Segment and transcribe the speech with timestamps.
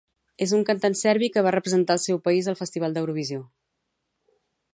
[0.43, 3.47] És un cantant serbi que va representar el seu país al festival d'Eurovisió.